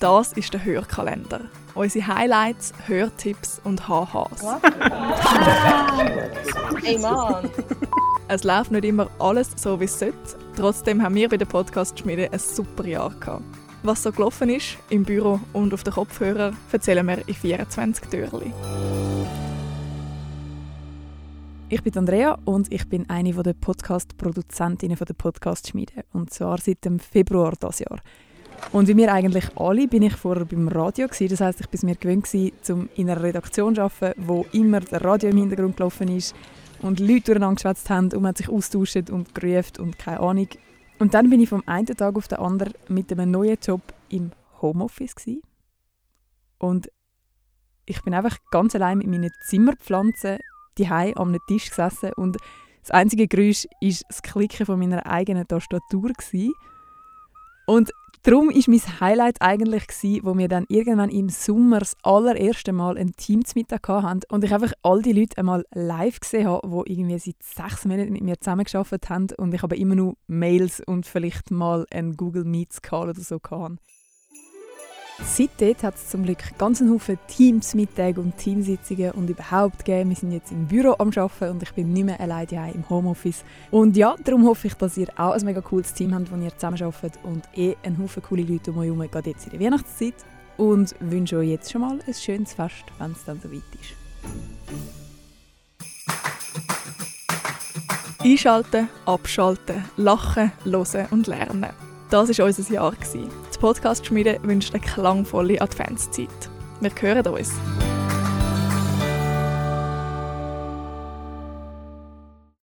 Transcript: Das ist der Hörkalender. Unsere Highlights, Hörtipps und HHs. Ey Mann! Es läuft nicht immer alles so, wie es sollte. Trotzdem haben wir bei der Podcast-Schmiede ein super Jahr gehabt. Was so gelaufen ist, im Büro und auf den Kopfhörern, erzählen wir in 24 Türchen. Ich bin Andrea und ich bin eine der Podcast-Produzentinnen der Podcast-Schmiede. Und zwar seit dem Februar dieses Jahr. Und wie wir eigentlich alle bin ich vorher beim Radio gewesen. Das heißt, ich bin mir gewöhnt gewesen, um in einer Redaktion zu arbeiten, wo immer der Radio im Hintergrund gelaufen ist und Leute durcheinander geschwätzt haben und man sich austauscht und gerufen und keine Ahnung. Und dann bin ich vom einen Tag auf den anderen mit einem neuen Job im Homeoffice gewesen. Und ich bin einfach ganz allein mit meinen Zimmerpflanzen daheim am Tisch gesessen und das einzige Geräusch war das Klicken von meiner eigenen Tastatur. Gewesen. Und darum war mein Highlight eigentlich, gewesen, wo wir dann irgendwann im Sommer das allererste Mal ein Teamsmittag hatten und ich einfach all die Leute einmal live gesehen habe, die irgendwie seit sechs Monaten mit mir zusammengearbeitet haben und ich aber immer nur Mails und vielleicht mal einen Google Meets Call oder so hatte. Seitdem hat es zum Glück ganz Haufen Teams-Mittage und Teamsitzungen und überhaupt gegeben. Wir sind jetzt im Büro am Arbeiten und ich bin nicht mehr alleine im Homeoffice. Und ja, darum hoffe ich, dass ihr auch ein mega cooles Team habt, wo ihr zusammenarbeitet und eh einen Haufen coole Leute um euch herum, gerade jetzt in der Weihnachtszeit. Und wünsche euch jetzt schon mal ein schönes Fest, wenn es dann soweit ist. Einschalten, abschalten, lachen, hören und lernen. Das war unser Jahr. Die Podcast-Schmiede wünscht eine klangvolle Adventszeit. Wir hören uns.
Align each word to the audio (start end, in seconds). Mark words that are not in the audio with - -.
Das 0.00 0.32
ist 0.34 0.52
der 0.52 0.64
Hörkalender. 0.64 1.40
Unsere 1.74 2.06
Highlights, 2.06 2.72
Hörtipps 2.86 3.60
und 3.64 3.88
HHs. 3.88 4.44
Ey 6.84 6.98
Mann! 6.98 7.50
Es 8.28 8.44
läuft 8.44 8.70
nicht 8.70 8.84
immer 8.84 9.10
alles 9.18 9.50
so, 9.56 9.80
wie 9.80 9.86
es 9.86 9.98
sollte. 9.98 10.16
Trotzdem 10.54 11.02
haben 11.02 11.16
wir 11.16 11.28
bei 11.28 11.36
der 11.36 11.46
Podcast-Schmiede 11.46 12.32
ein 12.32 12.38
super 12.38 12.86
Jahr 12.86 13.10
gehabt. 13.18 13.42
Was 13.82 14.04
so 14.04 14.12
gelaufen 14.12 14.50
ist, 14.50 14.76
im 14.88 15.02
Büro 15.02 15.40
und 15.52 15.74
auf 15.74 15.82
den 15.82 15.94
Kopfhörern, 15.94 16.56
erzählen 16.70 17.04
wir 17.04 17.26
in 17.26 17.34
24 17.34 18.08
Türchen. 18.08 18.52
Ich 21.70 21.82
bin 21.82 21.98
Andrea 21.98 22.38
und 22.44 22.72
ich 22.72 22.88
bin 22.88 23.10
eine 23.10 23.32
der 23.32 23.52
Podcast-Produzentinnen 23.54 24.96
der 24.96 25.14
Podcast-Schmiede. 25.14 26.04
Und 26.12 26.32
zwar 26.32 26.58
seit 26.58 26.84
dem 26.84 27.00
Februar 27.00 27.54
dieses 27.60 27.80
Jahr. 27.80 27.98
Und 28.72 28.88
wie 28.88 28.96
wir 28.96 29.12
eigentlich 29.12 29.56
alle 29.56 29.88
bin 29.88 30.02
ich 30.02 30.14
vorher 30.14 30.44
beim 30.44 30.68
Radio 30.68 31.06
gewesen. 31.06 31.28
Das 31.28 31.40
heißt, 31.40 31.60
ich 31.60 31.68
bin 31.68 31.80
mir 31.84 31.96
gewöhnt 31.96 32.24
gewesen, 32.24 32.52
um 32.70 32.88
in 32.96 33.08
einer 33.08 33.22
Redaktion 33.22 33.74
zu 33.74 33.82
arbeiten, 33.82 34.22
wo 34.26 34.46
immer 34.52 34.80
der 34.80 35.02
Radio 35.02 35.30
im 35.30 35.38
Hintergrund 35.38 35.76
gelaufen 35.76 36.08
ist 36.08 36.34
und 36.82 37.00
Leute 37.00 37.32
durcheinander 37.32 37.54
geschwätzt 37.54 37.88
haben 37.90 38.12
und 38.12 38.22
man 38.22 38.34
sich 38.34 38.48
austauscht 38.48 39.10
und 39.10 39.34
gerufen 39.34 39.80
und 39.80 39.98
keine 39.98 40.20
Ahnung. 40.20 40.48
Und 40.98 41.14
dann 41.14 41.30
bin 41.30 41.40
ich 41.40 41.48
vom 41.48 41.62
einen 41.66 41.86
Tag 41.86 42.16
auf 42.16 42.28
den 42.28 42.38
anderen 42.38 42.74
mit 42.88 43.10
einem 43.12 43.30
neuen 43.30 43.56
Job 43.62 43.80
im 44.10 44.32
Homeoffice 44.60 45.14
gewesen. 45.14 45.42
Und 46.58 46.90
ich 47.86 48.02
bin 48.02 48.14
einfach 48.14 48.36
ganz 48.50 48.74
allein 48.74 48.98
mit 48.98 49.06
meinen 49.06 49.30
Zimmerpflanzen 49.44 50.38
daheim 50.76 51.14
am 51.14 51.36
Tisch 51.48 51.70
gesessen 51.70 52.12
und 52.16 52.36
das 52.82 52.90
einzige 52.92 53.28
Geräusch 53.28 53.66
war 53.82 53.94
das 54.08 54.22
Klicken 54.22 54.64
von 54.64 54.78
meiner 54.78 55.04
eigenen 55.04 55.46
Tastatur. 55.46 56.10
Gewesen. 56.10 56.54
Und 57.68 57.92
darum 58.22 58.48
war 58.48 58.62
mein 58.66 59.00
Highlight 59.00 59.42
eigentlich, 59.42 59.88
gewesen, 59.88 60.24
wo 60.24 60.38
wir 60.38 60.48
dann 60.48 60.64
irgendwann 60.68 61.10
im 61.10 61.28
Sommer 61.28 61.80
das 61.80 61.98
allererste 62.02 62.72
Mal 62.72 62.96
ein 62.96 63.12
Teamsmittag 63.12 63.86
hatten 63.86 64.20
und 64.30 64.42
ich 64.42 64.54
einfach 64.54 64.72
all 64.82 65.02
die 65.02 65.12
Leute 65.12 65.36
einmal 65.36 65.66
live 65.74 66.18
gesehen 66.18 66.48
habe, 66.48 66.66
die 66.66 66.92
irgendwie 66.92 67.18
seit 67.18 67.42
sechs 67.42 67.84
Monaten 67.84 68.14
mit 68.14 68.22
mir 68.22 68.40
zusammengearbeitet 68.40 69.10
haben 69.10 69.26
und 69.36 69.52
ich 69.52 69.62
aber 69.62 69.76
immer 69.76 69.96
nur 69.96 70.16
Mails 70.28 70.80
und 70.80 71.04
vielleicht 71.04 71.50
mal 71.50 71.84
einen 71.90 72.16
Google 72.16 72.44
Meets 72.44 72.80
Call 72.80 73.10
oder 73.10 73.20
so 73.20 73.38
hatte. 73.50 73.78
Seitdem 75.24 75.74
hat 75.82 75.96
es 75.96 76.08
zum 76.08 76.22
Glück 76.24 76.38
ganz 76.58 76.80
Haufen 76.80 77.18
Teams-Mittage 77.26 78.20
und 78.20 78.36
Teamsitzungen 78.36 79.10
und 79.12 79.28
überhaupt 79.28 79.84
gegeben. 79.84 80.10
Wir 80.10 80.16
sind 80.16 80.32
jetzt 80.32 80.52
im 80.52 80.66
Büro 80.66 80.94
am 80.98 81.08
Arbeiten 81.08 81.50
und 81.50 81.62
ich 81.62 81.72
bin 81.72 81.92
nicht 81.92 82.04
mehr 82.04 82.20
alleine 82.20 82.72
im 82.72 82.88
Homeoffice. 82.88 83.44
Und 83.70 83.96
ja, 83.96 84.14
darum 84.24 84.46
hoffe 84.46 84.68
ich, 84.68 84.74
dass 84.74 84.96
ihr 84.96 85.08
auch 85.16 85.32
ein 85.32 85.44
mega 85.44 85.60
cooles 85.60 85.92
Team 85.92 86.14
habt, 86.14 86.30
wo 86.30 86.36
ihr 86.36 86.54
zusammenarbeitet 86.54 87.18
und 87.24 87.44
eh 87.56 87.76
einen 87.82 87.98
Haufen 87.98 88.22
coole 88.22 88.42
Leute 88.42 88.70
um 88.70 88.78
euch 88.78 88.86
herum, 88.86 89.10
gerade 89.10 89.30
jetzt 89.30 89.46
in 89.46 89.50
der 89.52 89.60
Weihnachtszeit. 89.60 90.14
Und 90.56 90.94
wünsche 91.00 91.38
euch 91.38 91.50
jetzt 91.50 91.70
schon 91.70 91.80
mal 91.82 91.98
ein 92.04 92.14
schönes 92.14 92.52
Fest, 92.52 92.84
wenn 92.98 93.12
es 93.12 93.24
dann 93.24 93.40
soweit 93.40 93.62
ist. 93.80 93.94
Einschalten, 98.24 98.88
abschalten, 99.06 99.84
lachen, 99.96 100.52
hören 100.64 101.06
und 101.10 101.26
lernen. 101.28 101.87
Das 102.10 102.38
war 102.38 102.46
unser 102.46 102.72
Jahr. 102.72 102.94
Die 103.12 103.58
Podcast-Schmiede 103.58 104.38
wünscht 104.42 104.72
eine 104.72 104.82
klangvolle 104.82 105.60
Adventszeit. 105.60 106.28
Wir 106.80 106.90
hören 107.00 107.26
uns. 107.26 107.52